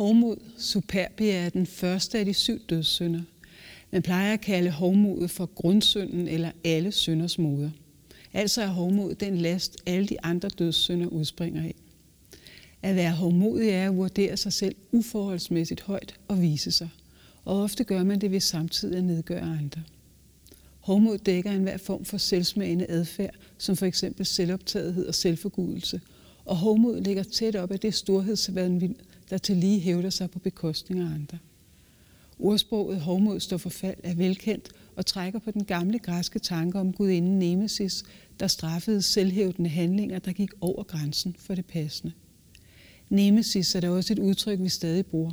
[0.00, 3.22] Hovmod superbia er den første af de syv dødssynder.
[3.90, 7.70] Man plejer at kalde hovmodet for grundsynden eller alle synders moder.
[8.32, 11.74] Altså er hovmod den last, alle de andre dødssynder udspringer af.
[12.82, 16.88] At være hovmodig er at vurdere sig selv uforholdsmæssigt højt og vise sig.
[17.44, 19.82] Og ofte gør man det ved samtidig at nedgøre andre.
[20.80, 26.00] Hovmod dækker enhver form for selvsmagende adfærd, som for eksempel selvoptagethed og selvforgudelse.
[26.44, 28.96] Og hovmod ligger tæt op af det storhedsvandvind,
[29.30, 31.38] der til lige hævder sig på bekostning af andre.
[32.38, 36.92] Ordsproget hovmod står for fald er velkendt og trækker på den gamle græske tanke om
[36.92, 38.04] gudinden Nemesis,
[38.40, 42.12] der straffede selvhævdende handlinger, der gik over grænsen for det passende.
[43.08, 45.32] Nemesis er da også et udtryk, vi stadig bruger.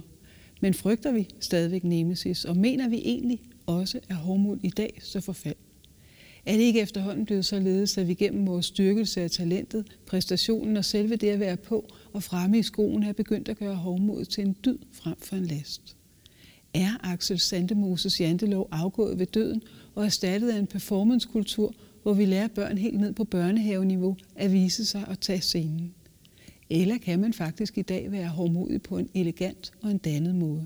[0.61, 5.21] Men frygter vi stadigvæk Nemesis, og mener vi egentlig også, at hovmod i dag så
[5.21, 5.55] forfald?
[6.47, 10.85] Er det ikke efterhånden blevet således, at vi gennem vores styrkelse af talentet, præstationen og
[10.85, 14.43] selve det at være på og fremme i skoen er begyndt at gøre hovmod til
[14.43, 15.95] en dyd frem for en last?
[16.73, 19.61] Er Axel Sandemoses jantelov afgået ved døden
[19.95, 24.85] og erstattet af en performancekultur, hvor vi lærer børn helt ned på børnehaveniveau at vise
[24.85, 25.93] sig og tage scenen?
[26.69, 30.63] Eller kan man faktisk i dag være hårdmodig på en elegant og en dannet måde?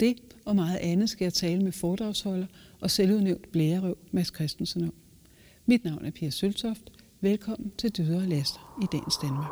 [0.00, 2.46] Det og meget andet skal jeg tale med foredragsholder
[2.80, 4.94] og selvudnævnt blærerøv Mads Christensen om.
[5.68, 6.82] Mit navn er Pia Søltoft.
[7.20, 9.50] Velkommen til Dyder og Laster i dagens Danmark.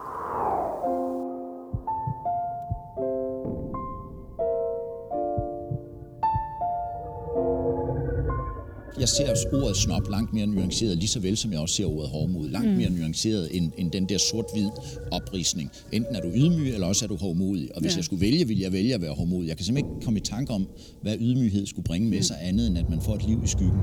[9.01, 12.11] jeg ser ordet snop langt mere nuanceret, lige så vel som jeg også ser ordet
[12.11, 12.77] hårdmod, langt mm.
[12.77, 14.69] mere nuanceret end, end den der sort-hvid
[15.11, 15.71] oprisning.
[15.93, 17.75] Enten er du ydmyg, eller også er du hårdmodig.
[17.75, 17.97] Og hvis ja.
[17.97, 19.49] jeg skulle vælge, ville jeg vælge at være hårdmodig.
[19.49, 20.69] Jeg kan simpelthen ikke komme i tanke om,
[21.03, 22.23] hvad ydmyghed skulle bringe med mm.
[22.23, 23.81] sig andet, end at man får et liv i skyggen.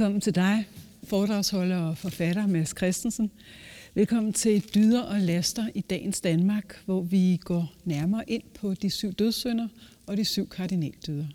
[0.00, 0.66] Velkommen til dig,
[1.04, 3.30] foredragsholder og forfatter Mads Christensen.
[3.94, 8.90] Velkommen til Dyder og Laster i dagens Danmark, hvor vi går nærmere ind på de
[8.90, 9.68] syv dødssynder
[10.06, 11.26] og de syv kardinaldyder.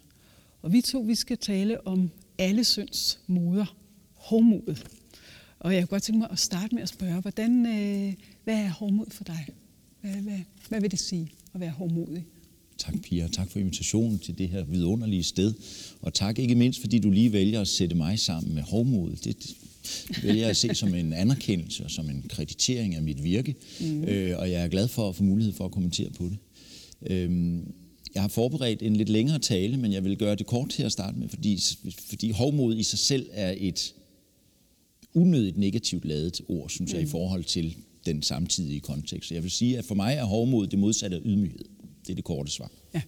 [0.62, 3.76] Og vi to, vi skal tale om alle synds moder,
[4.14, 4.88] hårdmodet.
[5.60, 8.70] Og jeg kunne godt tænke mig at starte med at spørge, hvordan, øh, hvad er
[8.70, 9.48] hårdmod for dig?
[10.02, 10.40] Hvad, hvad,
[10.70, 12.26] hvad vil det sige at være hårdmodig?
[12.86, 13.28] Tak, Pia.
[13.28, 15.54] Tak for invitationen til det her vidunderlige sted.
[16.02, 19.12] Og tak ikke mindst, fordi du lige vælger at sætte mig sammen med hovmod.
[19.24, 19.56] Det,
[20.24, 23.56] vælger jeg at se som en anerkendelse og som en kreditering af mit virke.
[23.80, 24.04] Mm.
[24.04, 26.38] Øh, og jeg er glad for at få mulighed for at kommentere på det.
[27.12, 27.60] Øh,
[28.14, 30.92] jeg har forberedt en lidt længere tale, men jeg vil gøre det kort til at
[30.92, 31.60] starte med, fordi,
[32.10, 33.94] fordi hovmod i sig selv er et
[35.14, 37.08] unødigt negativt lavet ord, synes jeg, mm.
[37.08, 37.76] i forhold til
[38.06, 39.32] den samtidige kontekst.
[39.32, 41.66] Jeg vil sige, at for mig er hovmod det modsatte af ydmyghed.
[42.08, 42.72] Det er det korte svar.
[42.94, 43.02] Ja.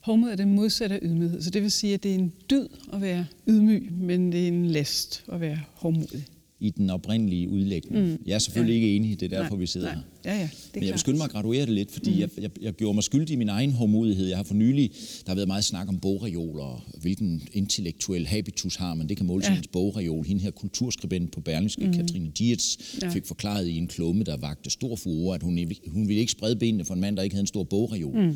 [0.00, 2.68] Hovmod er det modsatte af ydmyghed, så det vil sige, at det er en dyd
[2.92, 6.26] at være ydmyg, men det er en last at være hårdmodig
[6.60, 8.06] i den oprindelige udlægning.
[8.06, 8.18] Mm.
[8.26, 8.84] Jeg er selvfølgelig ja.
[8.84, 9.94] ikke enig, det er derfor, nej, vi sidder nej.
[9.94, 10.02] her.
[10.24, 12.20] Ja, ja, det er Men jeg vil skynde mig at graduere det lidt, fordi mm.
[12.20, 14.26] jeg, jeg, jeg gjorde mig skyldig i min egen hårdmodighed.
[14.26, 14.90] Jeg har for nylig,
[15.26, 19.08] der har været meget snak om bogreoler, og hvilken intellektuel habitus har man.
[19.08, 19.60] Det kan måle ja.
[19.72, 20.26] bogreol.
[20.26, 21.92] Hende her kulturskribent på Berlingske, mm.
[21.92, 23.08] Katrine Dietz, ja.
[23.08, 25.58] fik forklaret i en klumme, der vagte stor furore, at hun,
[25.88, 28.16] hun ville ikke sprede benene for en mand, der ikke havde en stor bogreol.
[28.16, 28.34] Mm.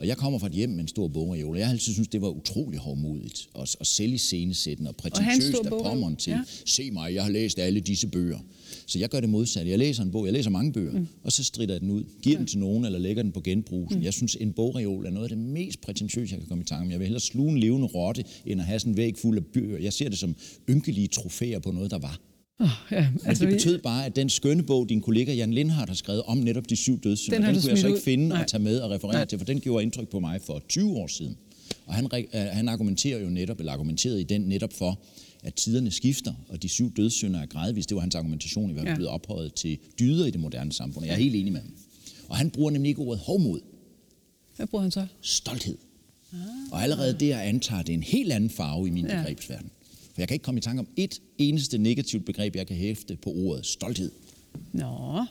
[0.00, 2.22] Og jeg kommer fra et hjem med en stor bogreol, jeg har altid synes det
[2.22, 6.40] var utrolig hårdmodigt at, at sælge scenesætten og prætentiøst af pommeren til, ja.
[6.66, 8.38] se mig, jeg har læst alle disse bøger.
[8.86, 9.70] Så jeg gør det modsatte.
[9.70, 11.06] Jeg læser en bog, jeg læser mange bøger, mm.
[11.24, 12.38] og så strider jeg den ud, giver ja.
[12.38, 13.98] den til nogen eller lægger den på genbrugen.
[13.98, 14.04] Mm.
[14.04, 16.84] Jeg synes, en bogreol er noget af det mest prætentiøse, jeg kan komme i tanke
[16.84, 16.90] om.
[16.90, 19.44] Jeg vil hellere sluge en levende rotte, end at have sådan en væg fuld af
[19.44, 19.78] bøger.
[19.78, 20.36] Jeg ser det som
[20.70, 22.29] ynkelige trofæer på noget, der var.
[22.60, 25.90] Oh, ja, altså Men det betød bare, at den skønne bog, din kollega Jan Lindhardt
[25.90, 28.40] har skrevet om netop de syv dødssynder, den, den kunne jeg så ikke finde Nej.
[28.40, 29.24] og tage med og referere Nej.
[29.24, 31.36] til, for den gjorde indtryk på mig for 20 år siden.
[31.86, 34.98] Og han, øh, han argumenterer jo netop, eller argumenterede i den netop for,
[35.42, 37.88] at tiderne skifter, og de syv dødssynder er gradvist.
[37.88, 38.96] Det var hans argumentation i hvert fald ja.
[38.96, 41.06] blevet ophøjet til dyder i det moderne samfund.
[41.06, 41.70] Jeg er helt enig med ham.
[42.28, 43.60] Og han bruger nemlig ikke ordet hovmod.
[44.56, 45.06] Hvad bruger han så?
[45.20, 45.78] Stolthed.
[46.32, 46.38] Ah.
[46.72, 49.18] Og allerede der antager det en helt anden farve i min ja.
[49.18, 49.70] begrebsverden.
[50.20, 53.16] For jeg kan ikke komme i tanke om et eneste negativt begreb, jeg kan hæfte
[53.16, 54.10] på ordet stolthed.
[54.72, 55.24] Nå,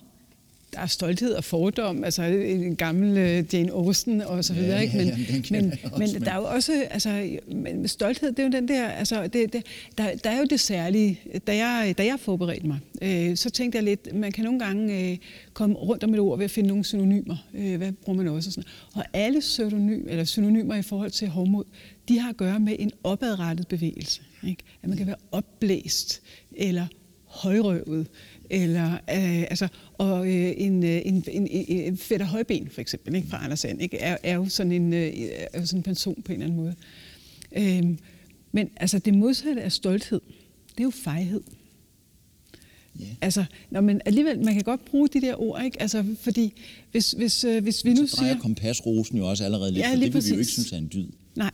[0.74, 4.82] der er stolthed og fordom, altså en gammel uh, Jane Austen og så videre, ja,
[4.82, 4.98] ikke?
[4.98, 8.68] Men, ja, men, men der er jo også, altså, men stolthed, det er jo den
[8.68, 9.66] der, altså, det, det,
[9.98, 11.20] der, der er jo det særlige.
[11.48, 15.12] Da jeg, da jeg forberedte mig, øh, så tænkte jeg lidt, man kan nogle gange
[15.12, 15.18] øh,
[15.54, 17.38] komme rundt om et ord ved at finde nogle synonymer.
[17.54, 18.50] Øh, hvad bruger man også?
[18.50, 18.70] Og, sådan.
[18.94, 21.64] og alle pseudonym, eller synonymer i forhold til hårdmod,
[22.10, 24.22] de har at gøre med en opadrettet bevægelse.
[24.48, 24.64] Ikke?
[24.84, 26.86] At man kan være opblæst, eller
[27.26, 28.08] højrøvet,
[28.50, 33.28] eller øh, altså, og øh, en, øh, en, en, en Fætter Højben for eksempel, ikke,
[33.28, 35.14] fra Anders Sand, ikke, er, er jo sådan en, øh,
[35.54, 36.76] er jo sådan en person på en eller anden måde.
[37.58, 37.98] Øh,
[38.52, 40.22] men altså det modsatte af stolthed,
[40.72, 41.42] det er jo fejhed.
[43.02, 43.12] Yeah.
[43.22, 45.82] Altså, når man alligevel, man kan godt bruge de der ord, ikke?
[45.82, 46.54] Altså, fordi
[46.92, 48.42] hvis, hvis, øh, hvis vi nu så drejer siger...
[48.42, 50.90] kompasrosen jo også allerede lidt, ja, for det vil vi jo ikke synes er en
[50.94, 51.08] dyd.
[51.36, 51.52] Nej,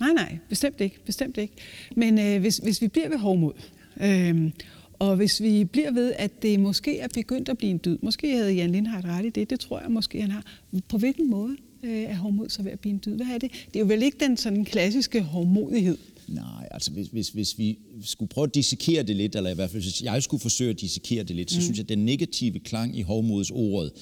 [0.00, 1.54] nej, nej, bestemt ikke, bestemt ikke.
[1.96, 3.52] Men øh, hvis, hvis vi bliver ved hårdmod,
[4.00, 4.50] øh,
[4.98, 8.36] og hvis vi bliver ved, at det måske er begyndt at blive en dyd, måske
[8.36, 10.44] havde Jan Lindhardt ret i det, det tror jeg måske han har.
[10.88, 13.16] På hvilken måde øh, er hårdmod så ved at blive en dyd?
[13.16, 13.50] Hvad er det?
[13.66, 15.98] Det er jo vel ikke den sådan klassiske hårdmodighed,
[16.28, 19.70] Nej, altså hvis, hvis, hvis vi skulle prøve at dissekere det lidt, eller i hvert
[19.70, 21.62] fald hvis jeg skulle forsøge at dissekere det lidt, så mm.
[21.62, 23.92] synes jeg, at den negative klang i hovmods ordet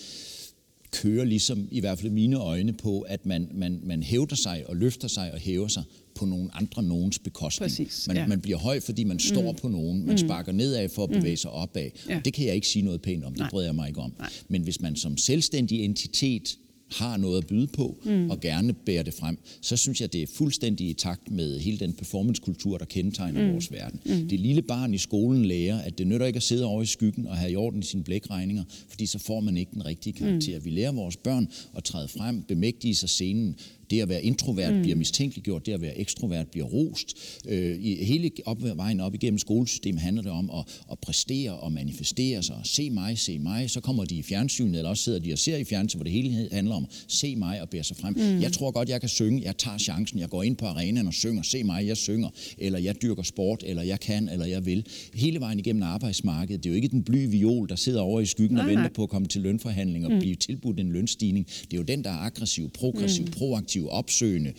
[0.90, 4.76] kører ligesom, i hvert fald mine øjne, på, at man, man, man hævder sig og
[4.76, 5.82] løfter sig og hæver sig
[6.14, 7.70] på nogle andre nogens bekostning.
[7.70, 8.26] Præcis, man, ja.
[8.26, 9.58] man bliver høj, fordi man står mm.
[9.58, 10.06] på nogen.
[10.06, 10.18] Man mm.
[10.18, 11.16] sparker nedad for at mm.
[11.16, 11.90] bevæge sig opad.
[12.08, 12.16] Ja.
[12.16, 13.34] Og det kan jeg ikke sige noget pænt om.
[13.34, 14.12] Det bryder jeg mig ikke om.
[14.18, 14.30] Nej.
[14.48, 16.58] Men hvis man som selvstændig entitet
[16.90, 18.30] har noget at byde på, mm.
[18.30, 21.78] og gerne bærer det frem, så synes jeg, det er fuldstændig i takt med hele
[21.78, 23.52] den performancekultur, der kendetegner mm.
[23.52, 24.00] vores verden.
[24.04, 24.28] Mm.
[24.28, 27.26] Det lille barn i skolen lærer, at det nytter ikke at sidde over i skyggen
[27.26, 30.58] og have i orden i sine blækregninger, fordi så får man ikke den rigtige karakter.
[30.58, 30.64] Mm.
[30.64, 33.56] Vi lærer vores børn at træde frem, bemægtige sig scenen,
[33.94, 34.82] det at være introvert mm.
[34.82, 37.16] bliver mistænkeliggjort, det at være ekstrovert bliver rost.
[37.48, 41.72] Øh, i hele op, vejen op igennem skolesystemet handler det om at, at præstere og
[41.72, 42.60] manifestere sig.
[42.64, 43.70] Se mig, se mig.
[43.70, 46.12] Så kommer de i fjernsynet, eller også sidder de og ser i fjernsynet, hvor det
[46.12, 48.14] hele handler om se mig og bære sig frem.
[48.16, 48.40] Mm.
[48.40, 49.42] Jeg tror godt, jeg kan synge.
[49.44, 50.18] Jeg tager chancen.
[50.18, 51.42] Jeg går ind på arenaen og synger.
[51.42, 52.28] Se mig, jeg synger.
[52.58, 54.86] Eller jeg dyrker sport, eller jeg kan, eller jeg vil.
[55.14, 56.64] Hele vejen igennem arbejdsmarkedet.
[56.64, 58.82] Det er jo ikke den bly viol, der sidder over i skyggen nej, og venter
[58.82, 58.92] nej.
[58.92, 60.18] på at komme til lønforhandling og mm.
[60.18, 61.46] blive tilbudt en lønstigning.
[61.46, 63.30] Det er jo den, der er aggressiv, progressiv, mm.
[63.30, 64.52] proaktiv aktiv, opsøgende,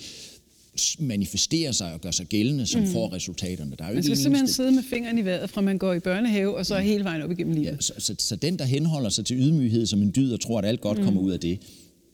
[1.00, 2.88] manifesterer sig og gør sig gældende, som mm.
[2.88, 3.75] får resultaterne.
[3.80, 4.56] Der er jo man skal simpelthen eneste...
[4.56, 7.31] sidde med fingeren i vejret, fra man går i børnehave, og så hele vejen op
[7.31, 7.66] igennem livet.
[7.66, 10.60] Ja, så, så, så den, der henholder sig til ydmyghed som en dyd, og tror,
[10.60, 11.04] at alt godt mm.
[11.04, 11.60] kommer ud af det,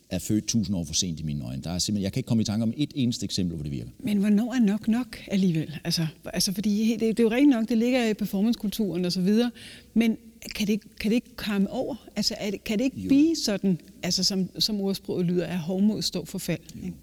[0.10, 1.64] er født tusind år for sent i mine øjne.
[1.64, 3.72] Der er simpelthen, jeg kan ikke komme i tanke om et eneste eksempel, hvor det
[3.72, 3.90] virker.
[4.00, 5.78] Men hvornår er nok nok alligevel?
[5.84, 9.22] Altså, altså fordi det, det er jo rigtig nok, det ligger i performancekulturen og så
[9.22, 9.52] videre,
[9.94, 10.18] men
[10.56, 11.96] kan det, kan det ikke komme over?
[12.16, 13.08] Altså, er det, kan det ikke jo.
[13.08, 16.62] blive sådan, altså, som, som ordsproget lyder, at hovmod står for fald?
[16.84, 16.94] Ikke?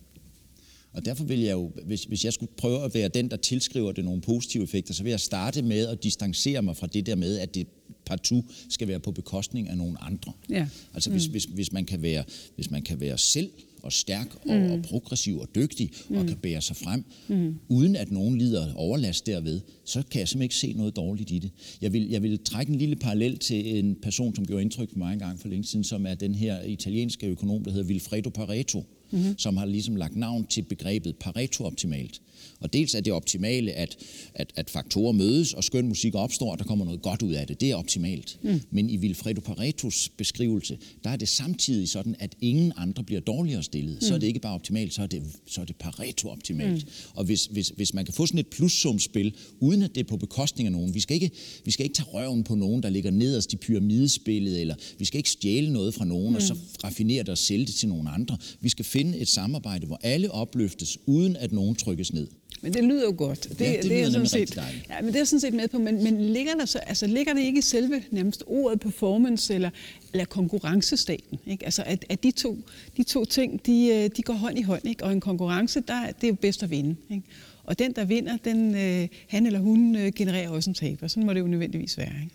[0.92, 3.92] Og derfor vil jeg jo, hvis, hvis jeg skulle prøve at være den, der tilskriver
[3.92, 7.14] det nogle positive effekter, så vil jeg starte med at distancere mig fra det der
[7.14, 7.66] med, at det
[8.04, 10.32] partout skal være på bekostning af nogle andre.
[10.50, 10.68] Ja.
[10.94, 11.30] Altså hvis, mm.
[11.30, 12.24] hvis, hvis, man kan være,
[12.54, 13.50] hvis man kan være selv
[13.88, 14.70] og stærk og, mm.
[14.72, 16.16] og progressiv og dygtig mm.
[16.16, 17.54] og kan bære sig frem, mm.
[17.68, 21.38] uden at nogen lider overlast derved, så kan jeg simpelthen ikke se noget dårligt i
[21.38, 21.50] det.
[21.82, 24.98] Jeg vil, jeg vil trække en lille parallel til en person, som gjorde indtryk på
[24.98, 28.30] mig en gang for længe siden, som er den her italienske økonom, der hedder Wilfredo
[28.30, 29.38] Pareto, mm-hmm.
[29.38, 32.20] som har ligesom lagt navn til begrebet Pareto-optimalt.
[32.60, 33.96] Og dels er det optimale, at,
[34.34, 37.46] at, at faktorer mødes, og skøn musik opstår, og der kommer noget godt ud af
[37.46, 37.60] det.
[37.60, 38.38] Det er optimalt.
[38.42, 38.60] Mm.
[38.70, 43.62] Men i Wilfredo Paretos beskrivelse, der er det samtidig sådan, at ingen andre bliver dårligere
[43.62, 43.94] stillet.
[43.94, 44.00] Mm.
[44.00, 44.20] Så er mm.
[44.20, 46.84] det ikke bare optimalt, så er det, så er det Pareto-optimalt.
[46.84, 46.90] Mm.
[47.14, 50.16] Og hvis, hvis, hvis man kan få sådan et plussumspil, uden at det er på
[50.16, 51.30] bekostning af nogen, vi skal ikke,
[51.64, 55.18] vi skal ikke tage røven på nogen, der ligger nederst i pyramidespillet, eller vi skal
[55.18, 56.36] ikke stjæle noget fra nogen, mm.
[56.36, 58.38] og så raffinere det og sælge det til nogen andre.
[58.60, 62.28] Vi skal finde et samarbejde, hvor alle opløftes, uden at nogen trykkes ned.
[62.62, 63.48] Men det lyder jo godt.
[63.58, 65.78] Det, ja, det, det er sådan set, ja, men det er sådan set med på.
[65.78, 69.70] Men, men ligger, der så, altså, ligger det ikke i selve nærmest ordet performance eller,
[70.12, 71.38] eller konkurrencestaten?
[71.46, 71.64] Ikke?
[71.64, 72.58] Altså, at, at de, to,
[72.96, 74.86] de to ting, de, øh, de går hånd i hånd.
[74.86, 75.04] Ikke?
[75.04, 76.96] Og en konkurrence, der, det er jo bedst at vinde.
[77.10, 77.22] Ikke?
[77.64, 81.08] Og den, der vinder, den, øh, han eller hun øh, genererer også en taber.
[81.08, 82.14] Sådan må det jo nødvendigvis være.
[82.22, 82.34] Ikke?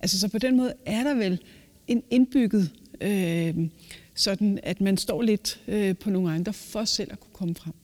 [0.00, 1.38] Altså, så på den måde er der vel
[1.88, 3.54] en indbygget, øh,
[4.14, 7.74] sådan at man står lidt øh, på nogle andre for selv at kunne komme frem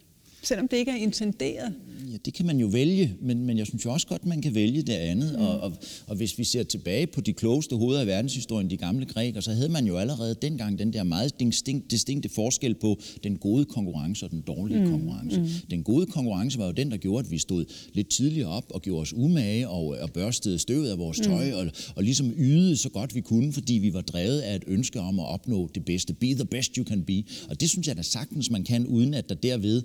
[0.42, 1.74] selvom det ikke er intenderet?
[2.12, 4.54] Ja, det kan man jo vælge, men, men jeg synes jo også godt, man kan
[4.54, 5.32] vælge det andet.
[5.38, 5.44] Mm.
[5.44, 5.72] Og, og,
[6.06, 9.52] og hvis vi ser tilbage på de klogeste hoveder af verdenshistorien, de gamle grækere, så
[9.52, 14.26] havde man jo allerede dengang den der meget distinkt, distinkte forskel på den gode konkurrence
[14.26, 14.90] og den dårlige mm.
[14.90, 15.40] konkurrence.
[15.40, 15.48] Mm.
[15.70, 18.82] Den gode konkurrence var jo den, der gjorde, at vi stod lidt tidligere op og
[18.82, 21.56] gjorde os umage og, og børstede støvet af vores tøj mm.
[21.56, 21.66] og,
[21.96, 25.20] og ligesom ydede så godt vi kunne, fordi vi var drevet af et ønske om
[25.20, 26.14] at opnå det bedste.
[26.14, 27.24] Be the best you can be.
[27.48, 29.82] Og det synes jeg da sagtens, man kan, uden at der derved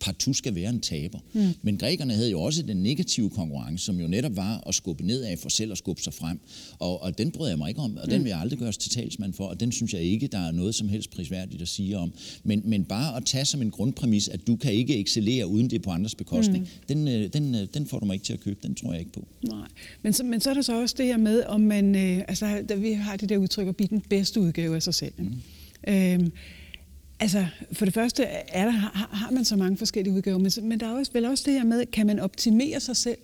[0.00, 1.18] partout skal være en taber.
[1.32, 1.48] Mm.
[1.62, 5.36] Men grækerne havde jo også den negative konkurrence, som jo netop var at skubbe nedad
[5.36, 6.40] for selv at skubbe sig frem.
[6.78, 8.24] Og, og den bryder jeg mig ikke om, og den mm.
[8.24, 10.74] vil jeg aldrig gøres til talsmand for, og den synes jeg ikke, der er noget
[10.74, 12.12] som helst prisværdigt at sige om.
[12.44, 15.82] Men, men bare at tage som en grundpræmis, at du kan ikke excellere uden det
[15.82, 16.86] på andres bekostning, mm.
[16.88, 19.00] den, øh, den, øh, den får du mig ikke til at købe, den tror jeg
[19.00, 19.26] ikke på.
[19.42, 19.68] Nej,
[20.02, 22.64] men så, men så er der så også det her med, om man, øh, altså
[22.68, 25.12] da vi har det der udtryk at blive den bedste udgave af sig selv.
[25.18, 25.32] Mm.
[25.88, 26.32] Øhm,
[27.20, 30.80] Altså, for det første er der, har, har man så mange forskellige udgaver, men, men
[30.80, 33.18] der er også, vel også det her med, kan man optimere sig selv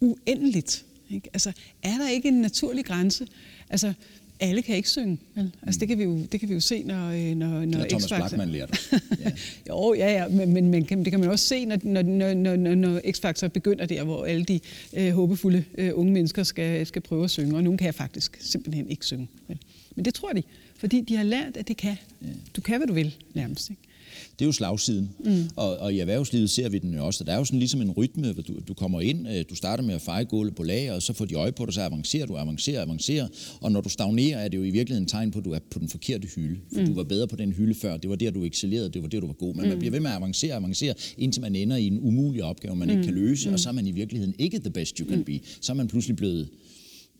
[0.00, 0.84] uendeligt?
[1.10, 1.30] Ikke?
[1.32, 3.26] Altså, er der ikke en naturlig grænse?
[3.70, 3.92] Altså,
[4.40, 5.18] alle kan ikke synge.
[5.34, 5.50] Vel?
[5.62, 8.06] Altså, det, kan vi jo, det kan vi jo se, når, øh, når, når Thomas
[8.08, 8.78] Blackman lærte
[9.24, 9.32] ja.
[9.68, 12.74] Jo, ja, ja, men, men, men det kan man også se, når, når, når, når,
[12.74, 14.60] når X-Factor begynder der, hvor alle de
[14.96, 18.90] øh, håbefulde øh, unge mennesker skal, skal prøve at synge, og nogen kan faktisk simpelthen
[18.90, 19.28] ikke synge.
[19.48, 19.58] Vel?
[19.96, 20.42] Men det tror de,
[20.80, 21.96] fordi de har lært, at det kan.
[22.22, 22.26] Ja.
[22.56, 23.70] Du kan, hvad du vil, nærmest.
[23.70, 23.82] Ikke?
[24.38, 25.10] Det er jo slagsiden.
[25.24, 25.44] Mm.
[25.56, 27.24] Og, og i erhvervslivet ser vi den jo også.
[27.24, 29.84] Der er jo sådan ligesom en rytme, hvor du, du kommer ind, øh, du starter
[29.84, 32.26] med at feje gulvet på lager, og så får de øje på dig, så avancerer
[32.26, 33.28] du, avancerer, avancerer.
[33.60, 35.58] Og når du stagnerer, er det jo i virkeligheden en tegn på, at du er
[35.70, 36.58] på den forkerte hylde.
[36.72, 36.86] For mm.
[36.86, 37.96] du var bedre på den hylde før.
[37.96, 39.54] Det var der, du excellerede, det var der, du var god.
[39.54, 39.68] Men mm.
[39.68, 42.88] man bliver ved med at avancere, avancere, indtil man ender i en umulig opgave, man
[42.88, 42.94] mm.
[42.94, 43.54] ikke kan løse, mm.
[43.54, 45.24] og så er man i virkeligheden ikke the best you can mm.
[45.24, 45.40] be.
[45.60, 46.48] Så er man pludselig blevet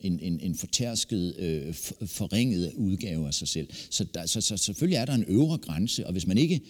[0.01, 1.75] en, en, en fortærsket, øh,
[2.07, 3.69] forringet udgave af sig selv.
[3.91, 6.61] Så, der, så, så selvfølgelig er der en øvre grænse, og hvis man ikke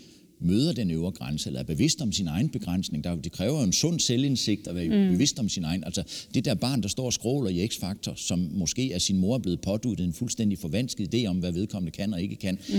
[0.41, 3.05] møder den øvre grænse, eller er bevidst om sin egen begrænsning.
[3.05, 5.13] Der, det kræver jo en sund selvindsigt at være mm.
[5.13, 5.85] bevidst om sin egen.
[5.85, 6.03] Altså
[6.35, 9.39] det der barn, der står og skråler i X-Factor, som måske af sin mor er
[9.39, 12.75] blevet påduttet en fuldstændig forvansket idé om, hvad vedkommende kan og ikke kan, mm.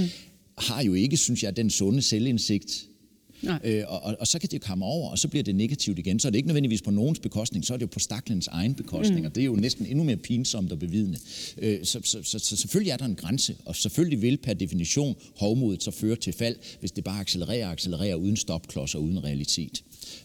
[0.58, 2.88] har jo ikke, synes jeg, den sunde selvindsigt,
[3.63, 6.19] Øh, og, og, og så kan det komme over, og så bliver det negativt igen.
[6.19, 8.75] Så er det ikke nødvendigvis på nogens bekostning, så er det jo på staklens egen
[8.75, 9.25] bekostning, mm.
[9.25, 11.17] og det er jo næsten endnu mere pinsomt at bevidne.
[11.57, 15.15] Øh, så, så, så, så selvfølgelig er der en grænse, og selvfølgelig vil per definition
[15.38, 19.24] hovmodet så føre til fald, hvis det bare accelererer og accelererer uden stopklods og uden
[19.24, 19.83] realitet.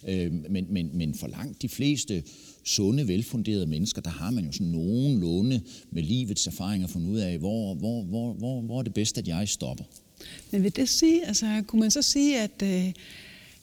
[0.08, 2.22] Øh, men, men, men for langt de fleste
[2.64, 7.38] sunde, velfunderede mennesker, der har man jo sådan nogenlunde med livets erfaringer fundet ud af,
[7.38, 9.84] hvor, hvor, hvor, hvor, hvor er det bedst, at jeg stopper.
[10.50, 12.92] Men vil det sige, altså kunne man så sige, at øh,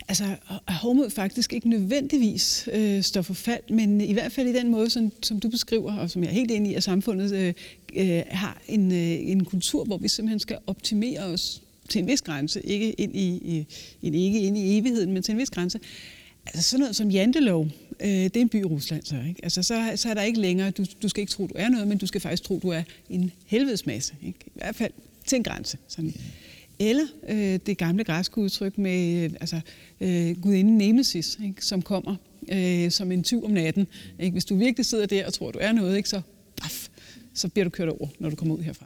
[0.07, 0.35] altså,
[0.67, 4.71] at hormod faktisk ikke nødvendigvis øh, står for fald, men i hvert fald i den
[4.71, 7.53] måde, som, som du beskriver, og som jeg er helt enig i, at samfundet øh,
[7.95, 12.21] øh, har en, øh, en kultur, hvor vi simpelthen skal optimere os til en vis
[12.21, 13.27] grænse, ikke ind i,
[14.01, 15.79] i, ikke ind i evigheden, men til en vis grænse.
[16.45, 17.67] Altså sådan noget som jantelov,
[17.99, 19.39] øh, det er en by i Rusland så, ikke?
[19.43, 21.87] Altså så, så er der ikke længere, du, du skal ikke tro, du er noget,
[21.87, 24.39] men du skal faktisk tro, du er en helvedesmasse, ikke?
[24.45, 24.91] I hvert fald
[25.25, 25.77] til en grænse.
[25.87, 26.13] Sådan.
[26.79, 29.59] Eller øh, det gamle græske udtryk med øh, altså,
[30.01, 32.15] øh, gudinden Nemesis, ikke, som kommer
[32.51, 33.87] øh, som en tyv om natten.
[34.19, 34.31] Ikke?
[34.31, 36.21] Hvis du virkelig sidder der og tror, du er noget, ikke, så,
[36.61, 36.87] baf,
[37.33, 38.85] så bliver du kørt over, når du kommer ud herfra.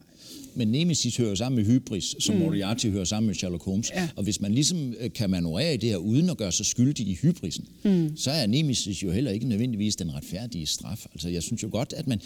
[0.55, 2.41] Men Nemesis hører sammen med Hybris, som mm.
[2.41, 3.91] Moriarty hører sammen med Sherlock Holmes.
[3.95, 4.09] Ja.
[4.15, 7.07] Og hvis man ligesom øh, kan manøvrere i det her, uden at gøre sig skyldig
[7.07, 8.17] i hybrisen, mm.
[8.17, 11.05] så er Nemesis jo heller ikke nødvendigvis den retfærdige straf.
[11.13, 12.21] Altså jeg synes jo godt, at man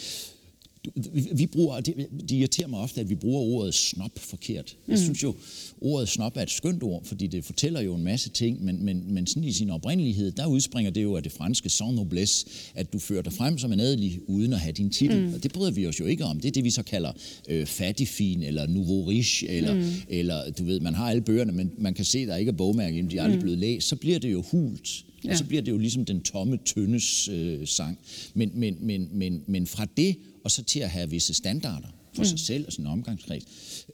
[1.32, 4.76] vi bruger, det, det irriterer mig ofte, at vi bruger ordet snop forkert.
[4.88, 5.02] Jeg mm.
[5.02, 5.34] synes jo,
[5.80, 9.14] ordet snop er et skønt ord, fordi det fortæller jo en masse ting, men, men,
[9.14, 12.92] men sådan i sin oprindelighed, der udspringer det jo af det franske sans noblesse, at
[12.92, 15.26] du fører dig frem som en adelig, uden at have din titel.
[15.26, 15.34] Mm.
[15.34, 16.40] Og det bryder vi os jo ikke om.
[16.40, 17.12] Det er det, vi så kalder
[17.48, 19.82] øh, fattigfin, eller nouveau riche, eller, mm.
[20.08, 23.06] eller du ved, man har alle bøgerne, men man kan se, der ikke er bogmærke,
[23.10, 23.42] de er aldrig mm.
[23.42, 23.88] blevet læst.
[23.88, 25.04] Så bliver det jo hult.
[25.24, 25.30] Ja.
[25.30, 27.98] Og så bliver det jo ligesom den tomme, tyndes øh, sang.
[28.34, 32.22] Men, men, men, men, men fra det og så til at have visse standarder for
[32.22, 32.28] mm.
[32.28, 33.44] sig selv og sin omgangskreds.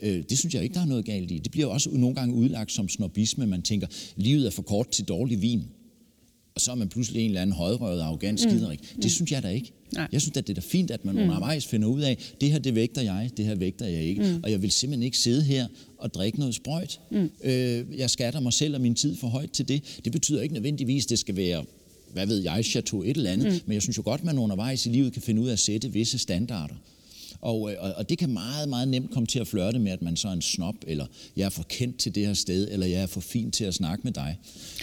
[0.03, 1.39] Øh, det synes jeg ikke, der er noget galt i.
[1.39, 3.47] Det bliver også nogle gange udlagt som snobisme.
[3.47, 3.87] Man tænker,
[4.17, 5.65] livet er for kort til dårlig vin.
[6.55, 8.51] Og så er man pludselig en eller anden højrøget, arrogant mm.
[8.51, 8.81] skiderik.
[8.81, 9.09] Det mm.
[9.09, 9.73] synes jeg da ikke.
[9.93, 10.09] Nej.
[10.13, 11.23] Jeg synes at det er da fint, at man mm.
[11.23, 14.23] undervejs finder ud af, det her det vægter jeg, det her vægter jeg ikke.
[14.23, 14.41] Mm.
[14.43, 15.67] Og jeg vil simpelthen ikke sidde her
[15.99, 17.01] og drikke noget sprøjt.
[17.11, 17.31] Mm.
[17.45, 20.01] Øh, jeg skatter mig selv og min tid for højt til det.
[20.05, 21.65] Det betyder ikke nødvendigvis, at det skal være
[22.13, 23.53] hvad ved jeg, chateau et eller andet.
[23.53, 23.61] Mm.
[23.67, 25.93] Men jeg synes jo godt, man undervejs i livet kan finde ud af at sætte
[25.93, 26.75] visse standarder.
[27.41, 30.03] Og, øh, og, og det kan meget, meget nemt komme til at flørte med, at
[30.03, 32.87] man så er en snop, eller jeg er for kendt til det her sted, eller
[32.87, 34.39] jeg er for fin til at snakke med dig.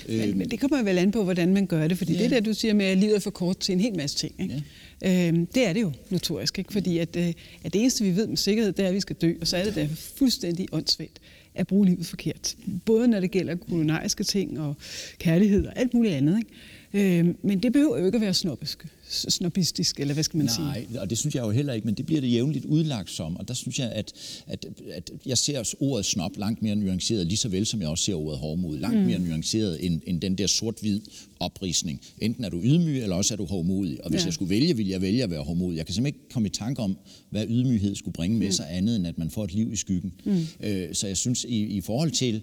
[0.07, 2.23] Men, øh, men det kommer vel an på, hvordan man gør det, fordi ja.
[2.23, 4.33] det der, du siger med, at livet er for kort til en hel masse ting,
[4.39, 4.63] ikke?
[5.01, 5.27] Ja.
[5.27, 6.73] Øhm, det er det jo notorisk, ikke?
[6.73, 9.15] fordi at, øh, at det eneste, vi ved med sikkerhed, det er, at vi skal
[9.15, 11.19] dø, og så er det da fuldstændig åndssvagt
[11.55, 12.55] at bruge livet forkert.
[12.85, 14.75] Både når det gælder kulinariske ting og
[15.19, 16.37] kærlighed og alt muligt andet.
[16.37, 16.49] Ikke?
[16.95, 20.55] Øh, men det behøver jo ikke at være snobbisk, snobistisk, eller hvad skal man Nej,
[20.55, 20.93] sige?
[20.93, 23.37] Nej, og det synes jeg jo heller ikke, men det bliver det jævnligt udlagt som,
[23.37, 24.13] og der synes jeg, at,
[24.47, 28.03] at, at jeg ser ordet snob langt mere nuanceret, lige så vel som jeg også
[28.03, 29.05] ser ordet hårdmod, langt mm.
[29.05, 31.01] mere nuanceret end, end den der sort-hvid
[31.39, 32.01] oprisning.
[32.21, 34.03] Enten er du ydmyg, eller også er du hårdmodig.
[34.03, 34.25] Og hvis ja.
[34.25, 35.77] jeg skulle vælge, ville jeg vælge at være hårdmodig.
[35.77, 36.97] Jeg kan simpelthen ikke komme i tanke om,
[37.29, 38.51] hvad ydmyghed skulle bringe med mm.
[38.51, 40.13] sig andet, end at man får et liv i skyggen.
[40.25, 40.45] Mm.
[40.59, 42.41] Øh, så jeg synes, i, i forhold til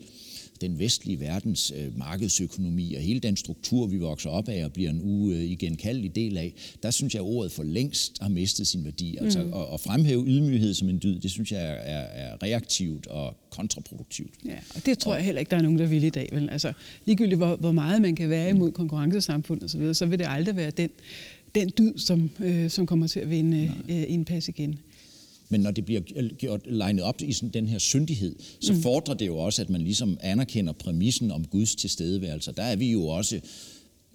[0.62, 4.90] den vestlige verdens øh, markedsøkonomi og hele den struktur, vi vokser op af og bliver
[4.90, 9.16] en uigenkaldelig del af, der synes jeg, at ordet for længst har mistet sin værdi.
[9.20, 9.52] Altså mm.
[9.52, 14.34] at, at fremhæve ydmyghed som en dyd, det synes jeg er, er reaktivt og kontraproduktivt.
[14.44, 16.28] Ja, og det tror jeg heller ikke, der er nogen, der vil i dag.
[16.32, 16.50] Vel?
[16.50, 16.72] Altså,
[17.06, 18.74] ligegyldigt hvor, hvor meget man kan være imod mm.
[18.74, 20.90] konkurrencesamfundet osv., så, så vil det aldrig være den,
[21.54, 24.78] den dyd, som, øh, som kommer til at vinde øh, indpas igen.
[25.52, 26.00] Men når det bliver
[26.38, 28.82] gjort, legnet op i sådan den her syndighed, så mm.
[28.82, 32.52] fordrer det jo også, at man ligesom anerkender præmissen om Guds tilstedeværelse.
[32.56, 33.40] Der er vi jo også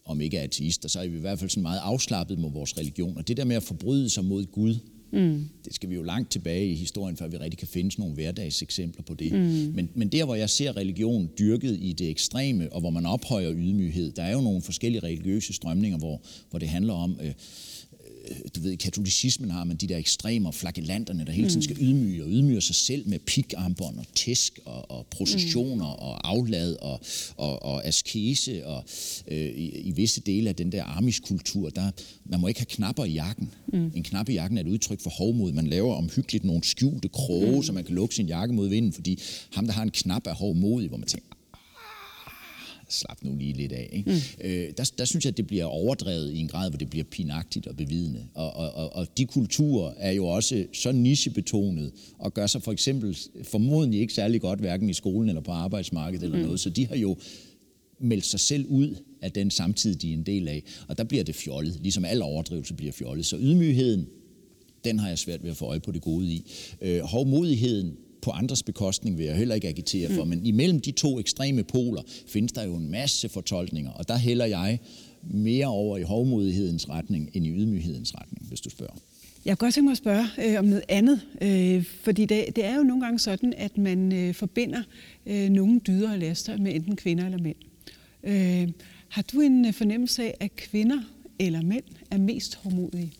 [0.06, 2.77] om ikke er ateister, så er vi i hvert fald sådan meget afslappet med vores
[2.77, 3.17] religion.
[3.17, 4.75] Og det der med at forbryde sig mod Gud,
[5.13, 5.50] mm.
[5.65, 9.03] det skal vi jo langt tilbage i historien, før vi rigtig kan finde nogle hverdagseksempler
[9.03, 9.32] på det.
[9.32, 9.74] Mm.
[9.75, 13.53] Men, men der, hvor jeg ser religion dyrket i det ekstreme, og hvor man ophøjer
[13.53, 17.20] ydmyghed, der er jo nogle forskellige religiøse strømninger, hvor, hvor det handler om...
[17.24, 17.34] Øh,
[18.55, 22.29] du ved, katolicismen har man de der ekstremer, flagellanterne, der hele tiden skal ydmyge og
[22.29, 26.00] ydmyge sig selv med pikarmbånd og tæsk og, og processioner mm.
[26.00, 27.00] og aflad og,
[27.38, 28.84] og, og askese og
[29.27, 31.91] øh, i, i visse dele af den der amish-kultur, der
[32.25, 33.53] man må ikke have knapper i jakken.
[33.74, 33.91] Mm.
[33.96, 35.51] En knap i jakken er et udtryk for hovmod.
[35.51, 37.63] Man laver omhyggeligt nogle skjulte kroge, mm.
[37.63, 39.19] så man kan lukke sin jakke mod vinden, fordi
[39.53, 41.37] ham, der har en knap, er hovmodig, hvor man tænker,
[42.89, 43.89] slap nu lige lidt af.
[43.94, 44.12] Ikke?
[44.12, 44.50] Mm.
[44.50, 47.03] Øh, der, der synes jeg, at det bliver overdrevet i en grad, hvor det bliver
[47.03, 48.25] pinagtigt og bevidende.
[48.34, 52.72] Og, og, og, og de kulturer er jo også så nichebetonet og gør sig for
[52.72, 56.44] eksempel formodentlig ikke særlig godt, hverken i skolen eller på arbejdsmarkedet eller mm.
[56.44, 56.60] noget.
[56.60, 57.17] Så de har jo
[58.00, 60.63] meldt sig selv ud af den samtid, de er en del af.
[60.88, 63.25] Og der bliver det fjollet, ligesom al overdrivelse bliver fjollet.
[63.25, 64.08] Så ydmygheden,
[64.84, 66.51] den har jeg svært ved at få øje på det gode i.
[66.82, 70.29] Øh, hovmodigheden, på andres bekostning vil jeg heller ikke agitere for, mm.
[70.29, 74.46] men imellem de to ekstreme poler findes der jo en masse fortolkninger, og der hælder
[74.46, 74.79] jeg
[75.24, 78.93] mere over i hovmodighedens retning end i ydmyghedens retning, hvis du spørger.
[79.46, 82.65] Jeg kunne godt tænke mig at spørge øh, om noget andet, øh, fordi det, det
[82.65, 84.84] er jo nogle gange sådan, at man øh, forbinder
[85.25, 87.57] øh, nogle dyder og laster med enten kvinder eller mænd.
[88.24, 88.69] Øh,
[89.10, 91.00] har du en øh, fornemmelse af, at kvinder
[91.39, 93.13] eller mænd er mest hårdmodige?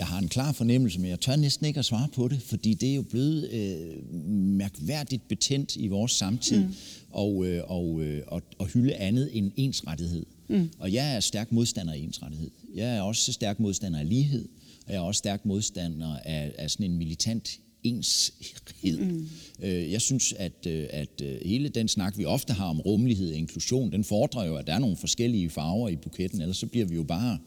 [0.00, 2.74] Jeg har en klar fornemmelse, men jeg tør næsten ikke at svare på det, fordi
[2.74, 6.74] det er jo blevet øh, mærkværdigt betændt i vores samtid mm.
[7.10, 10.26] og, øh, og, øh, og, og hylde andet end ensrettighed.
[10.48, 10.70] Mm.
[10.78, 12.50] Og jeg er stærk modstander af ensrettighed.
[12.74, 14.48] Jeg er også stærk modstander af lighed,
[14.86, 18.98] og jeg er også stærk modstander af, af sådan en militant enshed.
[18.98, 19.28] Mm.
[19.62, 23.30] Øh, jeg synes, at, øh, at øh, hele den snak, vi ofte har om rummelighed
[23.30, 26.66] og inklusion, den fordrer jo, at der er nogle forskellige farver i buketten, ellers så
[26.66, 27.38] bliver vi jo bare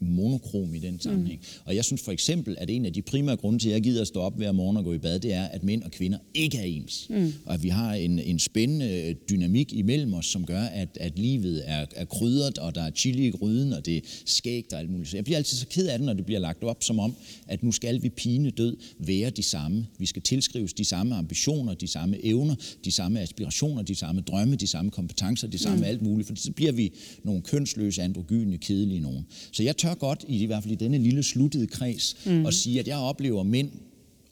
[0.00, 1.40] monokrom i den sammenhæng.
[1.40, 1.62] Mm.
[1.64, 4.00] Og jeg synes for eksempel, at en af de primære grunde til, at jeg gider
[4.00, 6.18] at stå op hver morgen og gå i bad, det er, at mænd og kvinder
[6.34, 7.06] ikke er ens.
[7.10, 7.32] Mm.
[7.46, 11.62] Og at vi har en, en spændende dynamik imellem os, som gør, at, at livet
[11.66, 14.90] er, er krydret, og der er chili i gryden, og det er skægt og alt
[14.90, 15.10] muligt.
[15.10, 17.14] Så jeg bliver altid så ked af det, når det bliver lagt op som om,
[17.48, 19.86] at nu skal vi pine død være de samme.
[19.98, 24.56] Vi skal tilskrives de samme ambitioner, de samme evner, de samme aspirationer, de samme drømme,
[24.56, 25.84] de samme kompetencer, det samme mm.
[25.84, 26.92] alt muligt, for så bliver vi
[27.24, 29.26] nogle kønsløse, androgyne, kedelige nogen.
[29.52, 32.46] Så jeg tør godt, i, hvert fald i denne lille sluttede kreds, mm.
[32.46, 33.70] at sige, at jeg oplever mænd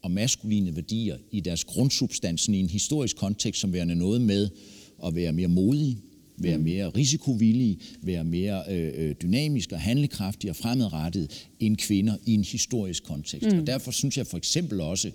[0.03, 4.49] og maskuline værdier i deres grundsubstansen i en historisk kontekst, som værende noget med
[5.07, 5.99] at være mere modige,
[6.39, 6.65] være mm.
[6.65, 12.45] mere risikovillige, være mere øh, øh, dynamisk og handlekraftig og fremadrettet end kvinder i en
[12.45, 13.53] historisk kontekst.
[13.53, 13.59] Mm.
[13.59, 15.11] Og derfor synes jeg for eksempel også,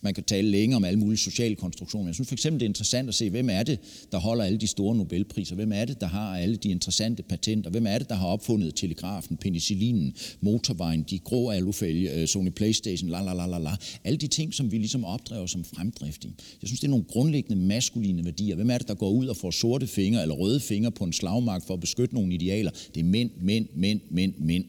[0.00, 2.06] man kan tale længe om alle mulige sociale konstruktioner.
[2.06, 3.78] Jeg synes for eksempel, det er interessant at se, hvem er det,
[4.12, 5.54] der holder alle de store Nobelpriser?
[5.54, 7.70] Hvem er det, der har alle de interessante patenter?
[7.70, 13.10] Hvem er det, der har opfundet telegrafen, penicillinen, motorvejen, de grå alufælge, øh, Sony Playstation,
[13.10, 13.76] la la la la la.
[14.04, 16.34] Alle de ting, som vi ligesom opdrager som fremdriftige.
[16.62, 18.54] Jeg synes, det er nogle grundlæggende maskuline værdier.
[18.54, 21.12] Hvem er det, der går ud og får sorte fingre eller røde fingre på en
[21.12, 22.70] slagmark for at beskytte nogle idealer?
[22.94, 24.64] Det er mænd, mænd, mænd, mænd, mænd.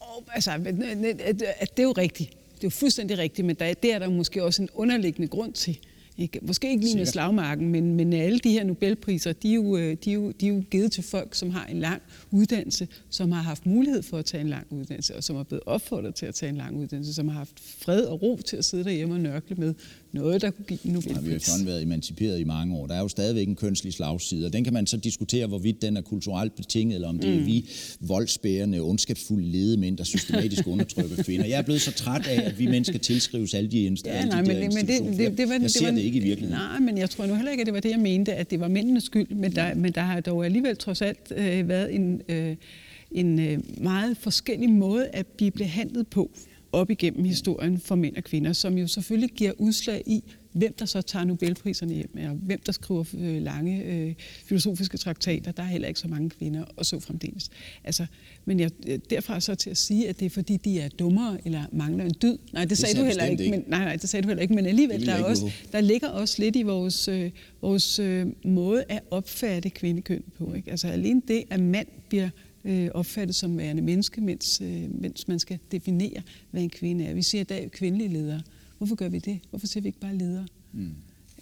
[0.00, 0.50] Oh, altså,
[1.60, 2.30] det er jo rigtigt.
[2.56, 5.52] Det er jo fuldstændig rigtigt, men der, det er der måske også en underliggende grund
[5.52, 5.78] til.
[6.18, 6.38] Ikke?
[6.42, 9.96] Måske ikke lige med slagmarken, men, men alle de her Nobelpriser, de er, jo, øh,
[10.04, 13.32] de, er jo, de er jo givet til folk, som har en lang uddannelse, som
[13.32, 16.26] har haft mulighed for at tage en lang uddannelse, og som er blevet opfordret til
[16.26, 19.14] at tage en lang uddannelse, som har haft fred og ro til at sidde derhjemme
[19.14, 19.74] og nørkle med
[20.16, 21.16] noget, der kunne give en Nobelpris.
[21.16, 22.86] Ja, vi har jo sådan været emanciperet i mange år.
[22.86, 25.96] Der er jo stadigvæk en kønslig slagside, og den kan man så diskutere, hvorvidt den
[25.96, 27.38] er kulturelt betinget, eller om det mm.
[27.38, 27.68] er vi
[28.00, 31.46] voldsbærende, ondskabsfulde ledemænd, der systematisk undertrykker kvinder.
[31.46, 34.30] Jeg er blevet så træt af, at vi mennesker tilskrives alle de, inst- ja, alle
[34.30, 36.22] nej, de men, men det, det, det var, jeg ser det, var, det ikke i
[36.22, 36.62] virkeligheden.
[36.62, 38.60] Nej, men jeg tror nu heller ikke, at det var det, jeg mente, at det
[38.60, 42.20] var mændenes skyld, men der, men der har dog alligevel trods alt øh, været en,
[42.28, 42.56] øh,
[43.12, 46.30] en øh, meget forskellig måde at blive behandlet på
[46.76, 50.84] op igennem historien for mænd og kvinder, som jo selvfølgelig giver udslag i, hvem der
[50.84, 55.52] så tager Nobelpriserne hjem, og hvem der skriver øh, lange øh, filosofiske traktater.
[55.52, 57.50] Der er heller ikke så mange kvinder, og så fremdeles.
[57.84, 58.06] Altså,
[58.44, 61.38] men jeg, øh, derfra så til at sige, at det er fordi, de er dummere
[61.44, 62.38] eller mangler en dyd.
[62.52, 63.44] Nej, det, det sagde du heller ikke.
[63.44, 63.56] ikke.
[63.56, 64.54] Men, nej, nej, det sagde du heller ikke.
[64.54, 68.84] Men alligevel, der, er også, der ligger også lidt i vores, øh, vores øh, måde
[68.88, 70.54] at opfatte kvindekøn på.
[70.54, 70.70] Ikke?
[70.70, 72.28] Altså alene det, at mand bliver
[72.66, 77.14] øh, opfattet som værende menneske, mens, øh, mens man skal definere, hvad en kvinde er.
[77.14, 78.42] Vi siger i dag kvindelige ledere.
[78.78, 79.40] Hvorfor gør vi det?
[79.50, 80.46] Hvorfor siger vi ikke bare ledere?
[80.72, 80.94] Mm.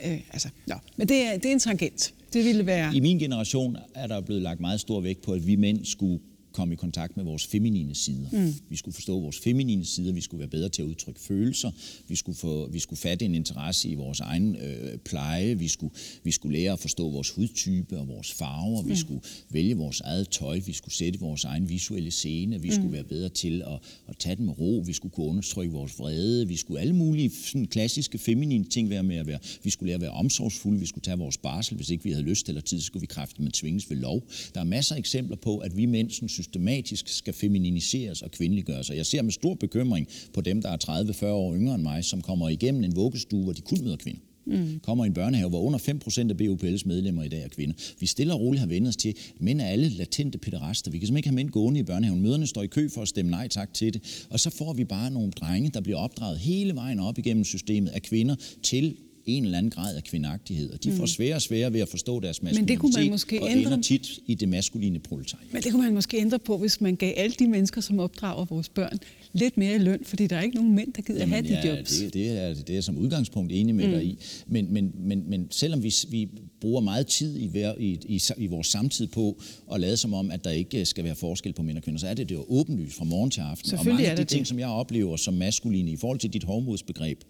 [0.07, 0.75] Øh, altså, no.
[0.97, 2.15] Men det er, det er en tangent.
[2.33, 2.97] Det ville være...
[2.97, 6.21] I min generation er der blevet lagt meget stor vægt på, at vi mænd skulle
[6.55, 8.29] komme i kontakt med vores feminine sider.
[8.33, 8.55] Mm.
[8.69, 11.71] Vi skulle forstå vores feminine sider, vi skulle være bedre til at udtrykke følelser,
[12.09, 15.95] vi skulle, få, vi skulle fatte en interesse i vores egen øh, pleje, vi skulle,
[16.23, 18.89] vi skulle lære at forstå vores hudtype og vores farver, mm.
[18.89, 22.75] vi skulle vælge vores eget tøj, vi skulle sætte vores egen visuelle scene, vi mm.
[22.75, 25.99] skulle være bedre til at, at tage den med ro, vi skulle kunne undertrykke vores
[25.99, 29.87] vrede, vi skulle alle mulige sådan klassiske feminine ting være med at være, vi skulle
[29.87, 32.61] lære at være omsorgsfulde, vi skulle tage vores barsel, hvis ikke vi havde lyst eller
[32.61, 34.23] tid, så skulle vi kræfte med tvinges ved lov.
[34.55, 38.91] Der er masser af eksempler på, at vi mænd sådan systematisk skal femininiseres og kvindeliggøres.
[38.91, 42.05] Og jeg ser med stor bekymring på dem, der er 30-40 år yngre end mig,
[42.05, 44.21] som kommer igennem en vuggestue, hvor de kun møder kvinder.
[44.47, 44.81] Mm.
[44.83, 47.75] Kommer i en børnehave, hvor under 5% af BUPL's medlemmer i dag er kvinder.
[48.01, 50.91] Vi stiller og roligt har vendt os til, at mænd er alle latente pæderaster.
[50.91, 52.23] Vi kan simpelthen ikke have mænd gående i børnehaven.
[52.23, 54.27] Møderne står i kø for at stemme nej tak til det.
[54.31, 57.91] Og så får vi bare nogle drenge, der bliver opdraget hele vejen op igennem systemet
[57.91, 58.97] af kvinder til
[59.27, 61.07] en eller anden grad af kvindagtighed, og de får mm.
[61.07, 63.73] sværere og sværere ved at forstå deres maskulinitet, Men det kunne man måske og ændre...
[63.73, 65.53] ender tit i det maskuline proletariat.
[65.53, 68.45] Men det kunne man måske ændre på, hvis man gav alle de mennesker, som opdrager
[68.45, 68.99] vores børn,
[69.33, 71.69] lidt mere i løn, fordi der er ikke nogen mænd, der gider Jamen, have de
[71.69, 71.99] ja, jobs.
[71.99, 73.93] Det, det, er, det er som udgangspunkt enig med mm.
[73.93, 74.19] dig i.
[74.47, 76.29] Men, men, men, men selvom vi, vi
[76.61, 79.41] bruger meget tid i, hver, i, i, i vores samtid på
[79.73, 82.07] at lade som om, at der ikke skal være forskel på mænd og kvinder, så
[82.09, 83.79] er det det jo åbenlyst fra morgen til aften.
[83.79, 84.49] Og mange af de ting, det.
[84.49, 87.21] som jeg oplever som maskuline i forhold til dit hovmodsbegreb,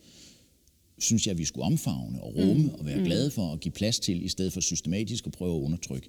[0.99, 2.75] synes jeg, vi skulle omfavne og rumme mm.
[2.79, 3.05] og være mm.
[3.05, 6.09] glade for at give plads til, i stedet for systematisk at prøve at undertrykke.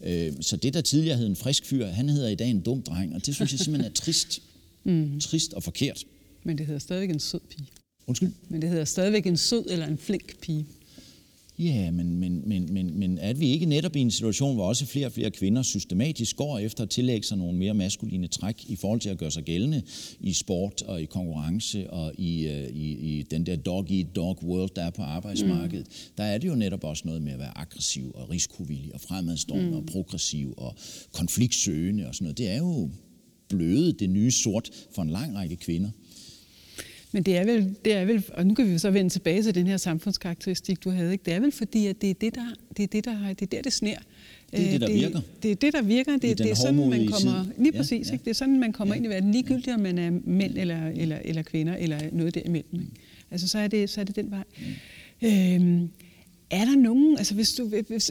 [0.00, 2.82] Øh, så det, der tidligere hed en frisk fyr, han hedder i dag en dum
[2.82, 4.38] dreng, og det synes jeg simpelthen er trist.
[4.88, 5.20] Mm.
[5.20, 6.04] Trist og forkert.
[6.44, 7.66] Men det hedder stadigvæk en sød pige.
[8.06, 8.32] Undskyld?
[8.48, 10.66] Men det hedder stadigvæk en sød eller en flink pige.
[11.58, 14.86] Ja, men, men, men, men, men er vi ikke netop i en situation, hvor også
[14.86, 18.76] flere og flere kvinder systematisk går efter at tillægge sig nogle mere maskuline træk i
[18.76, 19.82] forhold til at gøre sig gældende
[20.20, 24.82] i sport og i konkurrence og i, uh, i, i den der dog-eat-dog world, der
[24.82, 25.86] er på arbejdsmarkedet?
[25.86, 26.14] Mm.
[26.18, 29.70] Der er det jo netop også noget med at være aggressiv og risikovillig og fremadstående
[29.70, 29.76] mm.
[29.76, 30.74] og progressiv og
[31.12, 32.38] konfliktsøgende og sådan noget.
[32.38, 32.90] Det er jo
[33.48, 35.90] bløde det nye sort for en lang række kvinder.
[37.16, 39.54] Men det er, vel, det er vel, og nu kan vi så vende tilbage til
[39.54, 41.24] den her samfundskarakteristik, du havde, ikke?
[41.24, 43.46] det er vel fordi, at det er det, der, det er det, der, det er
[43.46, 43.98] der, det sner.
[44.50, 45.20] Det er det, der det, virker.
[45.42, 46.12] Det er det, der virker.
[46.12, 48.12] Det, det er sådan, man kommer, lige præcis, ja, ja.
[48.12, 48.24] Ikke?
[48.24, 48.96] det er sådan, man kommer ja.
[48.96, 52.80] ind i verden, ligegyldigt om man er mænd eller, eller, eller kvinder, eller noget derimellem.
[52.80, 52.92] Ikke?
[53.30, 54.44] Altså, så er, det, så er det den vej.
[55.22, 55.54] Ja.
[55.54, 55.88] Øhm,
[56.50, 58.10] er der nogen, altså hvis du, hvis,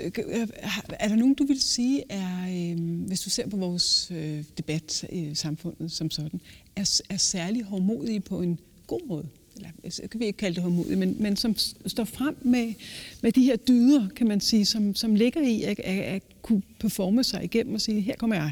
[1.00, 5.06] er der nogen, du vil sige, er, øh, hvis du ser på vores øh, debat
[5.12, 6.41] i samfundet som sådan,
[6.76, 10.63] er, er særlig hårdmodige på en god måde, eller så kan vi ikke kalde det
[10.63, 12.74] hårdmodig, men, men som står frem med,
[13.21, 16.62] med de her dyder, kan man sige, som, som ligger i at, at, at kunne
[16.80, 18.52] performe sig igennem og sige, her kommer jeg.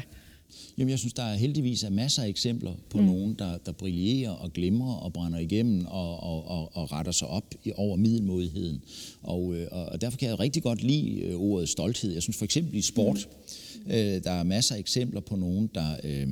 [0.78, 3.04] Jamen, jeg synes, der er heldigvis er masser af eksempler på mm.
[3.04, 7.28] nogen, der, der brillerer og glimrer og brænder igennem og, og, og, og retter sig
[7.28, 8.82] op i, over middelmodigheden.
[9.22, 12.12] Og, øh, og derfor kan jeg rigtig godt lide øh, ordet stolthed.
[12.12, 13.28] Jeg synes for eksempel i sport,
[13.84, 13.90] mm.
[13.90, 15.96] øh, der er masser af eksempler på nogen, der...
[16.04, 16.28] Øh,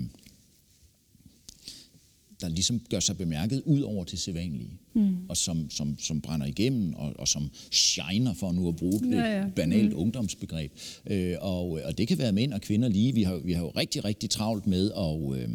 [2.43, 5.17] der ligesom gør sig bemærket ud over det sædvanlige, mm.
[5.29, 9.11] og som, som, som brænder igennem, og, og som shiner, for nu at bruge det
[9.11, 9.49] ja, ja.
[9.57, 9.99] banalt mm.
[9.99, 10.73] ungdomsbegreb.
[11.07, 13.15] Øh, og, og det kan være mænd og kvinder lige.
[13.15, 15.43] Vi har, vi har jo rigtig, rigtig travlt med at...
[15.43, 15.49] Øh,